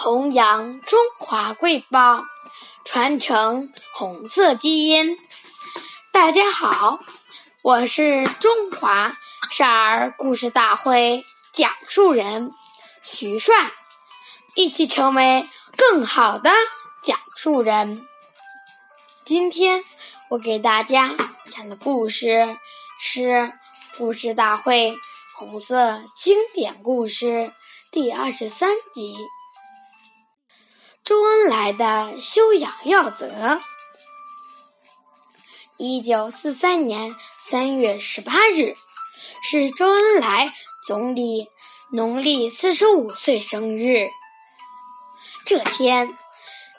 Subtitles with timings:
[0.00, 2.22] 弘扬中华瑰宝。
[2.84, 5.18] 传承红色基因。
[6.12, 7.00] 大家好，
[7.62, 9.16] 我是中华
[9.50, 12.52] 少儿故事大会讲述人
[13.02, 13.72] 徐帅，
[14.54, 16.52] 一起成为更好的
[17.02, 18.06] 讲述人。
[19.24, 19.82] 今天
[20.30, 21.16] 我给大家
[21.48, 22.56] 讲的故事
[23.00, 23.20] 是
[23.98, 24.96] 《故事大会
[25.34, 27.26] 红色经典故事》
[27.90, 29.16] 第二十三集。
[31.08, 33.60] 周恩来的修养要则。
[35.78, 38.76] 一九四三年三月十八日
[39.42, 40.52] 是周恩来
[40.86, 41.48] 总理
[41.90, 44.10] 农历四十五岁生日。
[45.46, 46.14] 这天，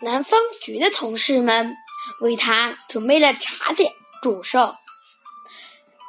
[0.00, 1.76] 南方局的同事们
[2.22, 4.74] 为他准备了茶点祝寿，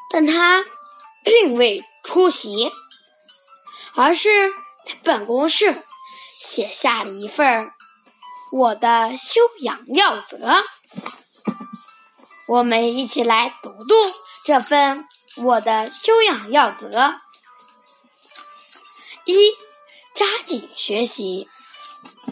[0.09, 0.64] 但他
[1.25, 2.72] 并未出席，
[3.94, 4.53] 而是
[4.86, 5.84] 在办公室
[6.40, 7.73] 写下了一份
[8.58, 10.64] 我的修养要则，
[12.48, 13.94] 我们一起来读读
[14.45, 17.16] 这份我的修养要则：
[19.25, 19.52] 一、
[20.14, 21.50] 加紧学习，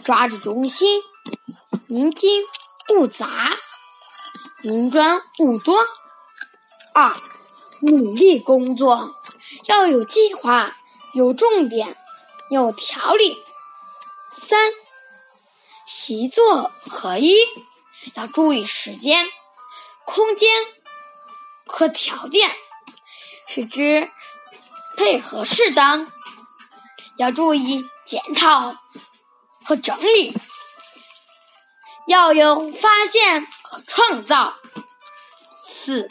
[0.02, 1.02] 抓住中心，
[1.88, 2.44] 宁精
[2.94, 3.58] 勿杂，
[4.62, 5.74] 宁专勿多；
[6.94, 7.14] 二、
[7.82, 9.14] 努力工作，
[9.66, 10.74] 要有计划，
[11.12, 11.98] 有重点，
[12.48, 13.36] 有条理；
[14.30, 14.72] 三。
[15.96, 17.34] 习作合一，
[18.14, 19.28] 要注意时间、
[20.04, 20.50] 空间
[21.64, 22.50] 和条件，
[23.46, 24.10] 使之
[24.96, 26.10] 配合适当。
[27.16, 28.76] 要注意检讨
[29.64, 30.36] 和整理，
[32.08, 34.56] 要有发现和创造。
[35.56, 36.10] 四，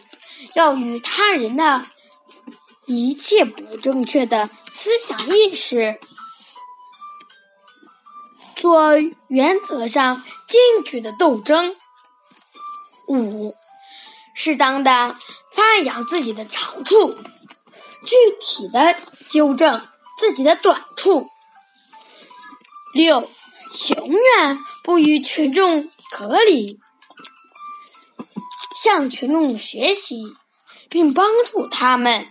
[0.56, 1.86] 要与他人的
[2.86, 6.00] 一切不正确的思想意识。
[8.64, 8.94] 做
[9.28, 11.76] 原则上坚决的斗争。
[13.10, 13.58] 五，
[14.34, 15.18] 适当的
[15.52, 17.10] 发扬自己的长处，
[18.06, 18.96] 具体的
[19.28, 19.86] 纠正
[20.18, 21.28] 自己的短处。
[22.94, 23.30] 六，
[23.98, 26.80] 永远不与群众隔离，
[28.82, 30.24] 向群众学习，
[30.90, 32.30] 并帮助他们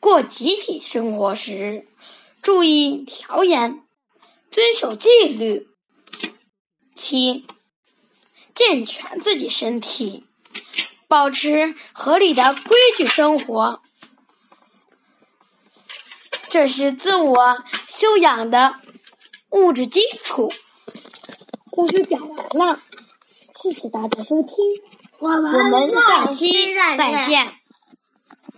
[0.00, 1.88] 过集体生活时，
[2.42, 3.87] 注意调研。
[4.50, 5.68] 遵守纪律，
[6.94, 7.46] 七，
[8.54, 10.24] 健全自己身体，
[11.06, 13.82] 保持合理的规矩生活，
[16.48, 18.80] 这是自我修养的
[19.50, 20.52] 物质基础。
[21.70, 22.80] 故事讲完了，
[23.54, 24.54] 谢谢大家收听，
[25.20, 27.54] 我们下期再见。